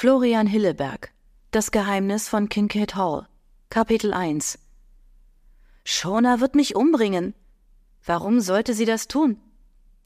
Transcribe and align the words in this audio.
Florian 0.00 0.46
Hilleberg 0.46 1.10
Das 1.50 1.72
Geheimnis 1.72 2.28
von 2.28 2.48
Kincaid 2.48 2.94
Hall 2.94 3.26
Kapitel 3.68 4.14
1 4.14 4.56
Shona 5.82 6.38
wird 6.38 6.54
mich 6.54 6.76
umbringen. 6.76 7.34
Warum 8.06 8.38
sollte 8.38 8.74
sie 8.74 8.84
das 8.84 9.08
tun? 9.08 9.40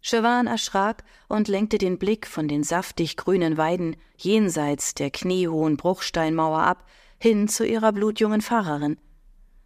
Siobhan 0.00 0.46
erschrak 0.46 1.04
und 1.28 1.46
lenkte 1.46 1.76
den 1.76 1.98
Blick 1.98 2.26
von 2.26 2.48
den 2.48 2.62
saftig 2.62 3.18
grünen 3.18 3.58
Weiden 3.58 3.96
jenseits 4.16 4.94
der 4.94 5.10
kniehohen 5.10 5.76
Bruchsteinmauer 5.76 6.62
ab, 6.62 6.86
hin 7.18 7.46
zu 7.46 7.66
ihrer 7.66 7.92
blutjungen 7.92 8.40
Fahrerin. 8.40 8.96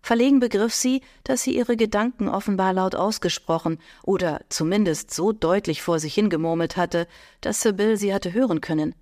Verlegen 0.03 0.41
begriff 0.41 0.75
sie, 0.75 1.03
dass 1.23 1.43
sie 1.45 1.57
ihre 1.57 1.77
Gedanken 1.77 2.29
offenbar 2.29 2.73
laut 2.73 2.97
ausgesprochen 2.97 3.79
oder 4.03 4.41
zumindest 4.49 5.15
so 5.15 5.31
deutlich 5.31 5.83
vor 5.83 6.01
sich 6.01 6.15
hingemurmelt 6.15 6.77
hatte, 6.77 7.07
dass 7.41 7.61
Sibyl 7.61 7.97
sie 7.97 8.13
hatte 8.13 8.33
hören 8.33 8.61
können. 8.61 8.97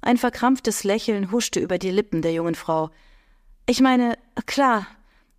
Ein 0.00 0.16
verkrampftes 0.16 0.84
Lächeln 0.84 1.32
huschte 1.32 1.60
über 1.60 1.78
die 1.78 1.90
Lippen 1.90 2.22
der 2.22 2.32
jungen 2.32 2.54
Frau. 2.54 2.90
Ich 3.66 3.80
meine, 3.80 4.16
klar, 4.46 4.86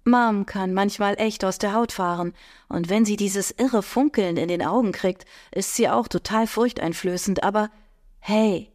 Mom 0.03 0.45
kann 0.45 0.73
manchmal 0.73 1.19
echt 1.19 1.43
aus 1.43 1.57
der 1.57 1.73
Haut 1.73 1.91
fahren, 1.91 2.33
und 2.67 2.89
wenn 2.89 3.05
sie 3.05 3.15
dieses 3.15 3.51
irre 3.51 3.83
Funkeln 3.83 4.37
in 4.37 4.47
den 4.47 4.63
Augen 4.63 4.91
kriegt, 4.91 5.25
ist 5.51 5.75
sie 5.75 5.89
auch 5.89 6.07
total 6.07 6.47
furchteinflößend, 6.47 7.43
aber 7.43 7.69
hey, 8.19 8.71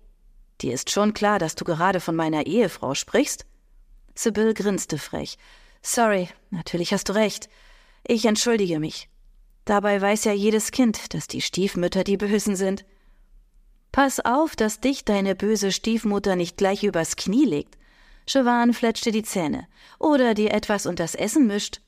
dir 0.60 0.72
ist 0.72 0.90
schon 0.90 1.14
klar, 1.14 1.38
dass 1.38 1.54
du 1.54 1.64
gerade 1.64 2.00
von 2.00 2.16
meiner 2.16 2.46
Ehefrau 2.46 2.94
sprichst? 2.94 3.46
Sibyl 4.14 4.54
grinste 4.54 4.98
frech. 4.98 5.38
Sorry, 5.82 6.28
natürlich 6.50 6.92
hast 6.92 7.08
du 7.08 7.14
recht. 7.14 7.48
Ich 8.06 8.24
entschuldige 8.24 8.78
mich. 8.78 9.08
Dabei 9.64 10.00
weiß 10.00 10.24
ja 10.24 10.32
jedes 10.32 10.70
Kind, 10.70 11.14
dass 11.14 11.26
die 11.26 11.40
Stiefmütter 11.40 12.04
die 12.04 12.16
Bösen 12.16 12.54
sind. 12.54 12.84
Pass 13.94 14.18
auf, 14.18 14.56
dass 14.56 14.80
dich 14.80 15.04
deine 15.04 15.36
böse 15.36 15.70
Stiefmutter 15.70 16.34
nicht 16.34 16.56
gleich 16.56 16.82
übers 16.82 17.14
Knie 17.14 17.44
legt. 17.44 17.78
Siobhan 18.28 18.72
fletschte 18.72 19.12
die 19.12 19.22
Zähne. 19.22 19.68
Oder 20.00 20.34
dir 20.34 20.52
etwas 20.52 20.86
unters 20.86 21.14
Essen 21.14 21.46
mischt. 21.46 21.80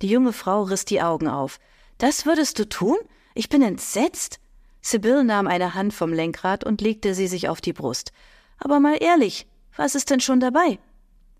Die 0.00 0.06
junge 0.06 0.32
Frau 0.32 0.62
riss 0.62 0.84
die 0.84 1.02
Augen 1.02 1.26
auf. 1.26 1.58
Das 1.98 2.24
würdest 2.24 2.60
du 2.60 2.68
tun? 2.68 2.96
Ich 3.34 3.48
bin 3.48 3.62
entsetzt. 3.62 4.38
Sibyl 4.80 5.24
nahm 5.24 5.48
eine 5.48 5.74
Hand 5.74 5.92
vom 5.92 6.12
Lenkrad 6.12 6.62
und 6.62 6.82
legte 6.82 7.16
sie 7.16 7.26
sich 7.26 7.48
auf 7.48 7.60
die 7.60 7.72
Brust. 7.72 8.12
Aber 8.58 8.78
mal 8.78 8.98
ehrlich, 9.00 9.48
was 9.76 9.96
ist 9.96 10.10
denn 10.10 10.20
schon 10.20 10.38
dabei? 10.38 10.78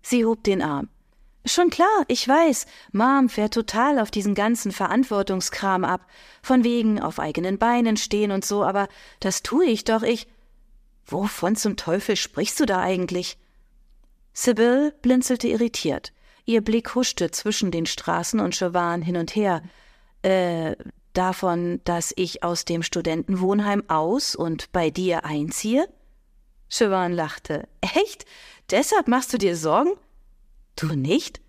Sie 0.01 0.25
hob 0.25 0.43
den 0.43 0.61
Arm. 0.61 0.89
Schon 1.43 1.71
klar, 1.71 2.05
ich 2.07 2.27
weiß, 2.27 2.67
Mom 2.91 3.27
fährt 3.27 3.55
total 3.55 3.97
auf 3.99 4.11
diesen 4.11 4.35
ganzen 4.35 4.71
Verantwortungskram 4.71 5.83
ab. 5.83 6.05
Von 6.43 6.63
wegen 6.63 7.01
auf 7.01 7.19
eigenen 7.19 7.57
Beinen 7.57 7.97
stehen 7.97 8.31
und 8.31 8.45
so, 8.45 8.63
aber 8.63 8.87
das 9.19 9.41
tue 9.41 9.65
ich 9.65 9.83
doch, 9.83 10.03
ich. 10.03 10.27
Wovon 11.05 11.55
zum 11.55 11.77
Teufel 11.77 12.15
sprichst 12.15 12.59
du 12.59 12.65
da 12.65 12.79
eigentlich? 12.79 13.37
Sibyl 14.33 14.93
blinzelte 15.01 15.47
irritiert. 15.47 16.13
Ihr 16.45 16.61
Blick 16.61 16.95
huschte 16.95 17.31
zwischen 17.31 17.71
den 17.71 17.85
Straßen 17.85 18.39
und 18.39 18.55
Siobhan 18.55 19.01
hin 19.01 19.17
und 19.17 19.35
her. 19.35 19.63
Äh, 20.21 20.75
davon, 21.13 21.81
dass 21.85 22.13
ich 22.15 22.43
aus 22.43 22.65
dem 22.65 22.83
Studentenwohnheim 22.83 23.83
aus 23.89 24.35
und 24.35 24.71
bei 24.71 24.91
dir 24.91 25.25
einziehe? 25.25 25.87
Siobhan 26.69 27.13
lachte. 27.13 27.67
Echt? 27.81 28.25
Deshalb 28.69 29.07
machst 29.07 29.33
du 29.33 29.37
dir 29.37 29.55
Sorgen? 29.55 29.91
Du 30.81 30.95
nicht? 30.95 31.41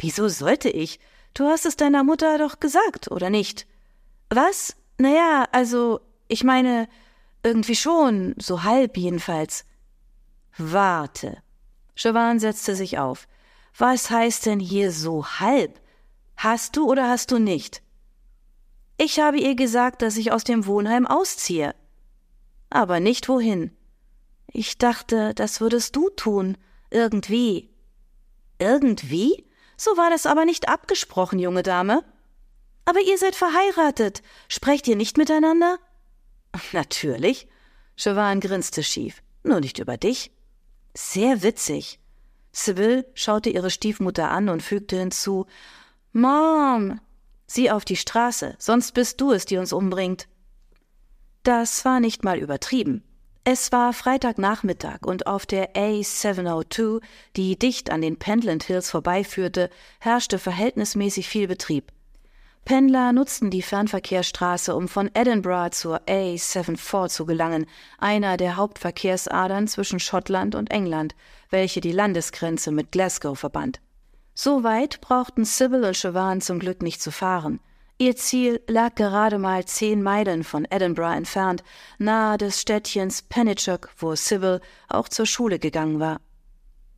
Wieso 0.00 0.26
sollte 0.26 0.68
ich? 0.68 0.98
Du 1.32 1.44
hast 1.44 1.64
es 1.64 1.76
deiner 1.76 2.02
Mutter 2.02 2.38
doch 2.38 2.58
gesagt, 2.58 3.08
oder 3.08 3.30
nicht? 3.30 3.68
Was? 4.30 4.74
Naja, 4.98 5.46
also, 5.52 6.00
ich 6.26 6.42
meine, 6.42 6.88
irgendwie 7.44 7.76
schon, 7.76 8.34
so 8.36 8.64
halb 8.64 8.96
jedenfalls. 8.96 9.64
Warte. 10.58 11.40
Siobhan 11.94 12.40
setzte 12.40 12.74
sich 12.74 12.98
auf. 12.98 13.28
Was 13.78 14.10
heißt 14.10 14.46
denn 14.46 14.58
hier 14.58 14.90
so 14.90 15.24
halb? 15.24 15.80
Hast 16.36 16.76
du 16.76 16.90
oder 16.90 17.08
hast 17.08 17.30
du 17.30 17.38
nicht? 17.38 17.80
Ich 18.96 19.20
habe 19.20 19.38
ihr 19.38 19.54
gesagt, 19.54 20.02
dass 20.02 20.16
ich 20.16 20.32
aus 20.32 20.42
dem 20.42 20.66
Wohnheim 20.66 21.06
ausziehe. 21.06 21.76
Aber 22.70 22.98
nicht 22.98 23.28
wohin. 23.28 23.70
Ich 24.48 24.78
dachte, 24.78 25.32
das 25.32 25.60
würdest 25.60 25.94
du 25.94 26.10
tun, 26.10 26.56
irgendwie. 26.90 27.73
Irgendwie? 28.58 29.44
So 29.76 29.96
war 29.96 30.10
das 30.10 30.26
aber 30.26 30.44
nicht 30.44 30.68
abgesprochen, 30.68 31.38
junge 31.38 31.62
Dame. 31.62 32.04
Aber 32.84 33.00
ihr 33.00 33.18
seid 33.18 33.34
verheiratet. 33.34 34.22
Sprecht 34.48 34.86
ihr 34.88 34.96
nicht 34.96 35.16
miteinander? 35.16 35.78
Natürlich. 36.72 37.48
Siobhan 37.96 38.40
grinste 38.40 38.82
schief. 38.82 39.22
Nur 39.42 39.60
nicht 39.60 39.78
über 39.78 39.96
dich. 39.96 40.30
Sehr 40.94 41.42
witzig. 41.42 41.98
Sibyl 42.52 43.04
schaute 43.14 43.50
ihre 43.50 43.70
Stiefmutter 43.70 44.30
an 44.30 44.48
und 44.48 44.62
fügte 44.62 44.98
hinzu 44.98 45.46
Mom. 46.12 47.00
Sieh 47.46 47.70
auf 47.70 47.84
die 47.84 47.96
Straße, 47.96 48.54
sonst 48.58 48.92
bist 48.92 49.20
du 49.20 49.32
es, 49.32 49.44
die 49.44 49.58
uns 49.58 49.72
umbringt. 49.72 50.28
Das 51.42 51.84
war 51.84 52.00
nicht 52.00 52.24
mal 52.24 52.38
übertrieben. 52.38 53.02
Es 53.46 53.72
war 53.72 53.92
Freitagnachmittag 53.92 55.00
und 55.02 55.26
auf 55.26 55.44
der 55.44 55.74
A702, 55.74 57.02
die 57.36 57.58
dicht 57.58 57.90
an 57.90 58.00
den 58.00 58.18
Pentland 58.18 58.64
Hills 58.64 58.90
vorbeiführte, 58.90 59.68
herrschte 60.00 60.38
verhältnismäßig 60.38 61.28
viel 61.28 61.46
Betrieb. 61.46 61.92
Pendler 62.64 63.12
nutzten 63.12 63.50
die 63.50 63.60
Fernverkehrsstraße, 63.60 64.74
um 64.74 64.88
von 64.88 65.10
Edinburgh 65.12 65.72
zur 65.72 66.00
A74 66.08 67.10
zu 67.10 67.26
gelangen, 67.26 67.66
einer 67.98 68.38
der 68.38 68.56
Hauptverkehrsadern 68.56 69.68
zwischen 69.68 70.00
Schottland 70.00 70.54
und 70.54 70.70
England, 70.70 71.14
welche 71.50 71.82
die 71.82 71.92
Landesgrenze 71.92 72.72
mit 72.72 72.92
Glasgow 72.92 73.38
verband. 73.38 73.82
So 74.34 74.64
weit 74.64 75.02
brauchten 75.02 75.44
Sybil 75.44 75.84
und 75.84 75.94
Siobhan 75.94 76.40
zum 76.40 76.60
Glück 76.60 76.82
nicht 76.82 77.02
zu 77.02 77.10
fahren– 77.10 77.60
Ihr 77.96 78.16
Ziel 78.16 78.60
lag 78.66 78.96
gerade 78.96 79.38
mal 79.38 79.64
zehn 79.66 80.02
Meilen 80.02 80.42
von 80.42 80.66
Edinburgh 80.68 81.16
entfernt, 81.16 81.62
nahe 81.98 82.36
des 82.38 82.60
Städtchens 82.60 83.22
Pennachuck, 83.22 83.90
wo 83.98 84.16
Sybil 84.16 84.60
auch 84.88 85.08
zur 85.08 85.26
Schule 85.26 85.60
gegangen 85.60 86.00
war. 86.00 86.20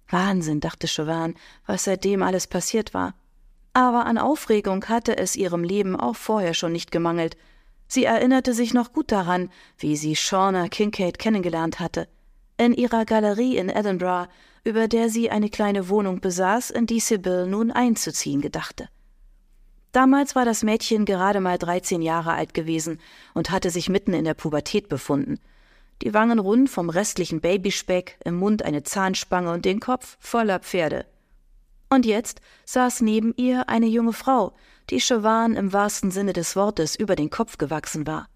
Wahnsinn, 0.08 0.60
dachte 0.60 0.88
Chauvin, 0.88 1.34
was 1.66 1.84
seitdem 1.84 2.22
alles 2.22 2.46
passiert 2.46 2.94
war. 2.94 3.14
Aber 3.74 4.06
an 4.06 4.16
Aufregung 4.16 4.82
hatte 4.86 5.18
es 5.18 5.36
ihrem 5.36 5.64
Leben 5.64 5.96
auch 5.96 6.16
vorher 6.16 6.54
schon 6.54 6.72
nicht 6.72 6.90
gemangelt. 6.90 7.36
Sie 7.88 8.04
erinnerte 8.04 8.54
sich 8.54 8.72
noch 8.72 8.94
gut 8.94 9.12
daran, 9.12 9.50
wie 9.76 9.96
sie 9.96 10.16
Shauna 10.16 10.68
Kincaid 10.68 11.18
kennengelernt 11.18 11.78
hatte. 11.78 12.08
In 12.56 12.72
ihrer 12.72 13.04
Galerie 13.04 13.58
in 13.58 13.68
Edinburgh, 13.68 14.30
über 14.64 14.88
der 14.88 15.10
sie 15.10 15.30
eine 15.30 15.50
kleine 15.50 15.90
Wohnung 15.90 16.22
besaß, 16.22 16.70
in 16.70 16.86
die 16.86 17.00
Sybil 17.00 17.46
nun 17.46 17.70
einzuziehen 17.70 18.40
gedachte. 18.40 18.88
Damals 19.96 20.36
war 20.36 20.44
das 20.44 20.62
Mädchen 20.62 21.06
gerade 21.06 21.40
mal 21.40 21.56
13 21.56 22.02
Jahre 22.02 22.34
alt 22.34 22.52
gewesen 22.52 23.00
und 23.32 23.50
hatte 23.50 23.70
sich 23.70 23.88
mitten 23.88 24.12
in 24.12 24.26
der 24.26 24.34
Pubertät 24.34 24.90
befunden. 24.90 25.40
Die 26.02 26.12
Wangen 26.12 26.38
rund 26.38 26.68
vom 26.68 26.90
restlichen 26.90 27.40
Babyspeck, 27.40 28.18
im 28.22 28.36
Mund 28.36 28.62
eine 28.62 28.82
Zahnspange 28.82 29.50
und 29.50 29.64
den 29.64 29.80
Kopf 29.80 30.18
voller 30.20 30.58
Pferde. 30.58 31.06
Und 31.88 32.04
jetzt 32.04 32.42
saß 32.66 33.00
neben 33.00 33.32
ihr 33.38 33.70
eine 33.70 33.86
junge 33.86 34.12
Frau, 34.12 34.52
die 34.90 35.00
Chauvin 35.00 35.56
im 35.56 35.72
wahrsten 35.72 36.10
Sinne 36.10 36.34
des 36.34 36.56
Wortes 36.56 36.94
über 36.94 37.16
den 37.16 37.30
Kopf 37.30 37.56
gewachsen 37.56 38.06
war. 38.06 38.28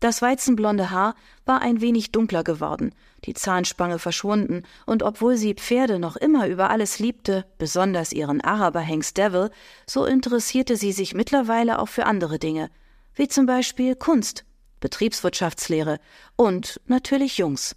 Das 0.00 0.22
weizenblonde 0.22 0.90
Haar 0.90 1.16
war 1.44 1.60
ein 1.60 1.82
wenig 1.82 2.12
dunkler 2.12 2.44
geworden, 2.44 2.94
die 3.24 3.34
Zahnspange 3.34 3.98
verschwunden, 3.98 4.62
und 4.86 5.02
obwohl 5.02 5.36
sie 5.36 5.54
Pferde 5.54 5.98
noch 5.98 6.16
immer 6.16 6.46
über 6.48 6.70
alles 6.70 6.98
liebte, 6.98 7.44
besonders 7.58 8.12
ihren 8.12 8.40
Araberhengst 8.40 9.16
Devil, 9.16 9.50
so 9.86 10.04
interessierte 10.04 10.76
sie 10.76 10.92
sich 10.92 11.14
mittlerweile 11.14 11.78
auch 11.78 11.88
für 11.88 12.06
andere 12.06 12.38
Dinge, 12.38 12.70
wie 13.14 13.28
zum 13.28 13.46
Beispiel 13.46 13.96
Kunst, 13.96 14.44
Betriebswirtschaftslehre 14.80 15.98
und 16.36 16.80
natürlich 16.86 17.38
Jungs. 17.38 17.76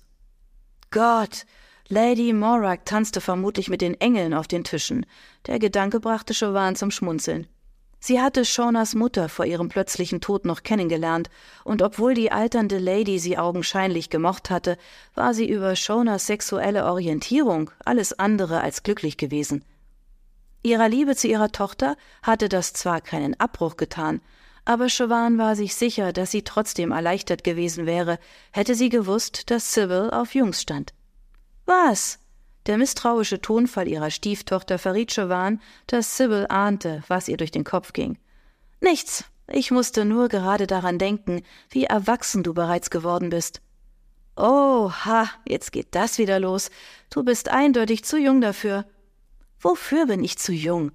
Gott, 0.91 1.45
Lady 1.87 2.31
Morak 2.31 2.85
tanzte 2.85 3.19
vermutlich 3.19 3.69
mit 3.69 3.81
den 3.81 3.99
Engeln 3.99 4.33
auf 4.33 4.47
den 4.47 4.63
Tischen. 4.63 5.05
Der 5.47 5.59
Gedanke 5.59 5.99
brachte 5.99 6.33
Chauvin 6.33 6.75
zum 6.75 6.91
Schmunzeln. 6.91 7.47
Sie 8.03 8.19
hatte 8.19 8.45
Shaunas 8.45 8.95
Mutter 8.95 9.29
vor 9.29 9.45
ihrem 9.45 9.69
plötzlichen 9.69 10.21
Tod 10.21 10.43
noch 10.43 10.63
kennengelernt, 10.63 11.29
und 11.63 11.83
obwohl 11.83 12.15
die 12.15 12.31
alternde 12.31 12.79
Lady 12.79 13.19
sie 13.19 13.37
augenscheinlich 13.37 14.09
gemocht 14.09 14.49
hatte, 14.49 14.79
war 15.13 15.35
sie 15.35 15.47
über 15.47 15.75
Shaunas 15.75 16.25
sexuelle 16.25 16.85
Orientierung 16.85 17.69
alles 17.85 18.17
andere 18.17 18.61
als 18.61 18.81
glücklich 18.81 19.17
gewesen. 19.17 19.63
Ihrer 20.63 20.89
Liebe 20.89 21.15
zu 21.15 21.27
ihrer 21.27 21.51
Tochter 21.51 21.95
hatte 22.23 22.49
das 22.49 22.73
zwar 22.73 23.01
keinen 23.01 23.39
Abbruch 23.39 23.77
getan, 23.77 24.19
aber 24.65 24.89
Chauvin 24.89 25.37
war 25.37 25.55
sich 25.55 25.75
sicher, 25.75 26.11
dass 26.11 26.31
sie 26.31 26.41
trotzdem 26.41 26.91
erleichtert 26.91 27.43
gewesen 27.43 27.85
wäre, 27.85 28.17
hätte 28.51 28.73
sie 28.73 28.89
gewusst, 28.89 29.51
dass 29.51 29.75
Sybil 29.75 30.09
auf 30.11 30.33
Jungs 30.33 30.59
stand. 30.59 30.95
Was? 31.67 32.17
Der 32.67 32.77
misstrauische 32.77 33.41
Tonfall 33.41 33.87
ihrer 33.87 34.11
Stieftochter 34.11 34.77
verriet 34.77 35.13
Chauvin, 35.13 35.59
dass 35.87 36.17
Sybil 36.17 36.45
ahnte, 36.49 37.03
was 37.07 37.27
ihr 37.27 37.37
durch 37.37 37.51
den 37.51 37.63
Kopf 37.63 37.93
ging. 37.93 38.17
Nichts. 38.79 39.25
Ich 39.47 39.71
musste 39.71 40.05
nur 40.05 40.29
gerade 40.29 40.67
daran 40.67 40.97
denken, 40.97 41.41
wie 41.69 41.85
erwachsen 41.85 42.43
du 42.43 42.53
bereits 42.53 42.89
geworden 42.89 43.29
bist. 43.29 43.61
Oh, 44.37 44.91
ha, 44.91 45.29
jetzt 45.45 45.71
geht 45.71 45.93
das 45.93 46.17
wieder 46.17 46.39
los. 46.39 46.69
Du 47.09 47.23
bist 47.23 47.49
eindeutig 47.49 48.05
zu 48.05 48.17
jung 48.17 48.39
dafür. 48.39 48.85
Wofür 49.59 50.05
bin 50.05 50.23
ich 50.23 50.37
zu 50.37 50.53
jung? 50.53 50.91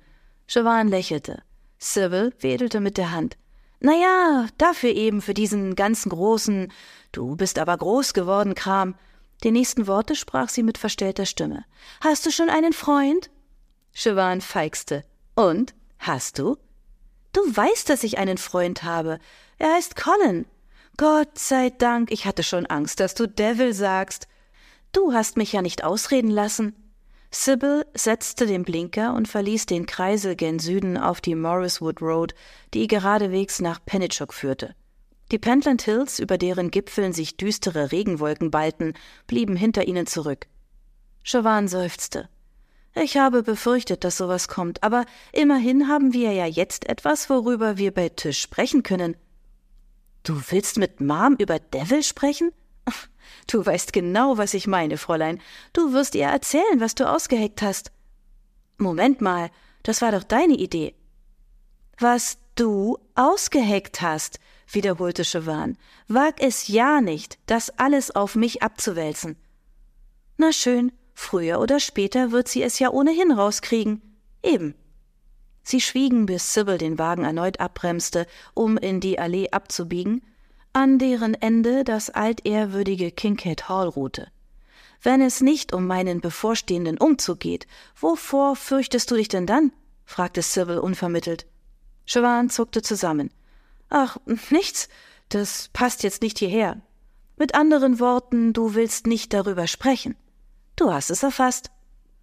Siobhan 0.49 0.89
lächelte. 0.89 1.43
Sybil 1.79 2.33
wedelte 2.41 2.81
mit 2.81 2.97
der 2.97 3.13
Hand. 3.13 3.37
Na 3.81 3.93
ja, 3.93 4.47
dafür 4.57 4.91
eben, 4.91 5.21
für 5.21 5.35
diesen 5.35 5.77
ganzen 5.77 6.09
großen, 6.09 6.73
du 7.13 7.37
bist 7.37 7.59
aber 7.59 7.77
groß 7.77 8.15
geworden, 8.15 8.55
Kram. 8.55 8.95
Die 9.43 9.51
nächsten 9.51 9.87
Worte 9.87 10.15
sprach 10.15 10.49
sie 10.49 10.63
mit 10.63 10.79
verstellter 10.79 11.27
Stimme. 11.27 11.65
Hast 12.01 12.25
du 12.27 12.31
schon 12.31 12.49
einen 12.49 12.73
Freund? 12.73 13.31
Siobhan 13.95 14.41
feixte. 14.41 15.05
Und? 15.35 15.75
Hast 15.99 16.39
du? 16.39 16.57
Du 17.33 17.41
weißt, 17.41 17.89
dass 17.91 18.05
ich 18.05 18.19
einen 18.19 18.39
Freund 18.39 18.83
habe. 18.83 19.19
Er 19.59 19.75
heißt 19.75 19.97
Colin. 19.97 20.47
Gott 20.97 21.39
sei 21.39 21.69
Dank, 21.69 22.11
ich 22.11 22.25
hatte 22.25 22.43
schon 22.43 22.65
Angst, 22.67 23.01
dass 23.01 23.15
du 23.15 23.29
Devil 23.29 23.75
sagst. 23.75 24.29
Du 24.93 25.13
hast 25.13 25.37
mich 25.37 25.53
ja 25.53 25.61
nicht 25.61 25.85
ausreden 25.85 26.31
lassen. 26.31 26.75
Sybil 27.31 27.85
setzte 27.95 28.47
den 28.47 28.65
Blinker 28.65 29.13
und 29.13 29.29
verließ 29.29 29.67
den 29.67 29.85
Kreisel 29.85 30.37
gen 30.37 30.59
Süden 30.59 30.97
auf 30.97 31.21
die 31.21 31.35
Morriswood 31.35 32.01
Road, 32.01 32.35
die 32.73 32.87
geradewegs 32.87 33.61
nach 33.61 33.85
Pennachuck 33.85 34.33
führte. 34.33 34.75
Die 35.33 35.39
Pentland 35.39 35.83
Hills, 35.83 36.19
über 36.19 36.39
deren 36.39 36.71
Gipfeln 36.71 37.13
sich 37.13 37.37
düstere 37.37 37.91
Regenwolken 37.91 38.51
ballten, 38.51 38.95
blieben 39.27 39.57
hinter 39.57 39.87
ihnen 39.87 40.07
zurück. 40.07 40.47
Chauvin 41.25 41.67
seufzte. 41.67 42.29
Ich 42.95 43.17
habe 43.17 43.43
befürchtet, 43.43 44.05
dass 44.05 44.17
sowas 44.17 44.49
kommt, 44.49 44.83
aber 44.83 45.05
immerhin 45.33 45.89
haben 45.89 46.13
wir 46.13 46.33
ja 46.33 46.47
jetzt 46.47 46.89
etwas, 46.89 47.29
worüber 47.29 47.77
wir 47.77 47.93
bei 47.93 48.09
Tisch 48.09 48.41
sprechen 48.41 48.83
können. 48.85 49.17
Du 50.23 50.41
willst 50.51 50.79
mit 50.79 51.01
Mom 51.01 51.37
über 51.39 51.59
Devil 51.59 52.03
sprechen? 52.03 52.53
Du 53.49 53.65
weißt 53.65 53.93
genau, 53.93 54.39
was 54.39 54.55
ich 54.55 54.69
meine, 54.69 54.97
Fräulein. 54.97 55.41
Du 55.73 55.93
wirst 55.93 56.15
ihr 56.15 56.27
erzählen, 56.27 56.79
was 56.79 56.95
du 56.95 57.09
ausgeheckt 57.09 57.61
hast. 57.61 57.91
Moment 58.79 59.21
mal, 59.21 59.51
das 59.83 60.01
war 60.01 60.13
doch 60.13 60.23
deine 60.23 60.55
Idee. 60.55 60.95
Was 61.99 62.39
du 62.55 62.99
ausgeheckt 63.17 64.01
hast, 64.01 64.39
wiederholte 64.69 65.25
Chauvin. 65.25 65.77
Wag 66.09 66.41
es 66.41 66.69
ja 66.69 67.01
nicht, 67.01 67.39
das 67.47 67.71
alles 67.79 68.15
auf 68.15 68.35
mich 68.35 68.63
abzuwälzen. 68.63 69.37
Na 70.37 70.53
schön, 70.53 70.93
früher 71.15 71.61
oder 71.61 71.81
später 71.81 72.33
wird 72.33 72.49
sie 72.49 72.63
es 72.63 72.79
ja 72.79 72.91
ohnehin 72.91 73.33
rauskriegen. 73.33 74.03
Eben. 74.43 74.75
Sie 75.63 75.81
schwiegen, 75.81 76.27
bis 76.27 76.55
Sybil 76.55 76.79
den 76.79 76.99
Wagen 76.99 77.25
erneut 77.25 77.59
abbremste, 77.59 78.27
um 78.55 78.77
in 78.77 79.01
die 79.01 79.19
Allee 79.19 79.51
abzubiegen, 79.51 80.23
an 80.73 80.99
deren 80.99 81.35
Ende 81.35 81.83
das 81.85 82.11
altehrwürdige 82.11 83.11
Kincaid 83.11 83.69
Hall 83.69 83.89
ruhte. 83.89 84.29
Wenn 85.03 85.21
es 85.21 85.41
nicht 85.41 85.73
um 85.73 85.87
meinen 85.87 86.21
bevorstehenden 86.21 86.99
Umzug 86.99 87.41
geht, 87.41 87.67
wovor 87.99 88.57
fürchtest 88.57 89.11
du 89.11 89.17
dich 89.17 89.29
denn 89.29 89.47
dann? 89.47 89.73
fragte 90.05 90.43
Sybil 90.43 90.79
unvermittelt. 90.79 91.47
Chauvin 92.05 92.49
zuckte 92.51 92.83
zusammen. 92.83 93.31
Ach, 93.89 94.17
nichts. 94.51 94.89
Das 95.29 95.69
passt 95.73 96.03
jetzt 96.03 96.23
nicht 96.23 96.39
hierher. 96.39 96.81
Mit 97.37 97.55
anderen 97.55 98.01
Worten, 98.01 98.53
du 98.53 98.75
willst 98.75 99.07
nicht 99.07 99.33
darüber 99.33 99.67
sprechen. 99.67 100.17
Du 100.77 100.93
hast 100.93 101.11
es 101.11 101.23
erfasst. 101.23 101.71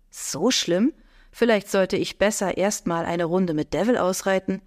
So 0.10 0.52
schlimm? 0.52 0.94
Vielleicht 1.32 1.70
sollte 1.70 1.98
ich 1.98 2.18
besser 2.20 2.58
erst 2.58 2.88
mal 2.88 3.06
eine 3.06 3.26
Runde 3.26 3.54
mit 3.54 3.74
Devil 3.74 3.98
ausreiten. 3.98 4.62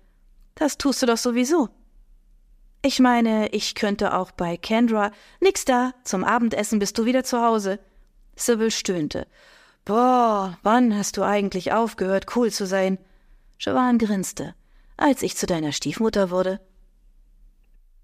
Das 0.55 0.79
tust 0.79 1.03
du 1.03 1.07
doch 1.07 1.17
sowieso. 1.17 1.69
Ich 2.83 3.01
meine, 3.01 3.49
ich 3.49 3.75
könnte 3.75 4.15
auch 4.15 4.31
bei 4.31 4.57
Kendra. 4.57 5.11
Nix 5.41 5.65
da, 5.65 5.95
zum 6.05 6.25
Abendessen 6.25 6.79
bist 6.79 6.99
du 6.99 7.05
wieder 7.05 7.25
zu 7.25 7.41
Hause. 7.41 7.79
Sybil 8.37 8.71
stöhnte. 8.71 9.27
Boah, 9.85 10.59
wann 10.63 10.97
hast 10.97 11.17
du 11.17 11.23
eigentlich 11.23 11.73
aufgehört, 11.73 12.37
cool 12.37 12.51
zu 12.51 12.67
sein? 12.67 12.99
Jovan 13.59 13.99
grinste. 13.99 14.55
Als 14.97 15.23
ich 15.23 15.37
zu 15.37 15.47
deiner 15.47 15.73
Stiefmutter 15.73 16.31
wurde. 16.31 16.61